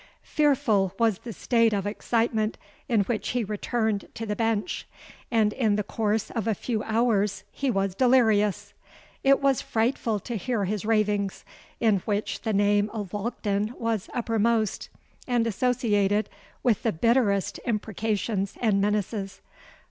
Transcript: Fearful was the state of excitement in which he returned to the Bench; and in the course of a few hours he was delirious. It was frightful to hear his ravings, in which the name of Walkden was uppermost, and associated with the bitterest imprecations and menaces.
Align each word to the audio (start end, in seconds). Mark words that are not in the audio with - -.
Fearful 0.23 0.95
was 0.97 1.19
the 1.19 1.31
state 1.31 1.73
of 1.73 1.85
excitement 1.85 2.57
in 2.89 3.01
which 3.01 3.29
he 3.29 3.43
returned 3.43 4.07
to 4.15 4.25
the 4.25 4.35
Bench; 4.35 4.87
and 5.29 5.53
in 5.53 5.75
the 5.75 5.83
course 5.83 6.31
of 6.31 6.47
a 6.47 6.55
few 6.55 6.81
hours 6.81 7.43
he 7.51 7.69
was 7.69 7.93
delirious. 7.93 8.73
It 9.23 9.41
was 9.41 9.61
frightful 9.61 10.19
to 10.21 10.37
hear 10.37 10.65
his 10.65 10.85
ravings, 10.87 11.45
in 11.79 11.97
which 12.05 12.41
the 12.41 12.51
name 12.51 12.89
of 12.91 13.13
Walkden 13.13 13.75
was 13.77 14.09
uppermost, 14.11 14.89
and 15.27 15.45
associated 15.45 16.29
with 16.63 16.81
the 16.81 16.91
bitterest 16.91 17.59
imprecations 17.63 18.55
and 18.59 18.81
menaces. 18.81 19.39